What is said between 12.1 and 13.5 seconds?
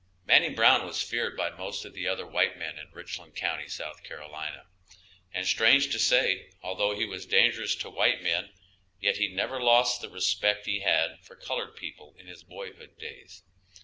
in his boyhood days.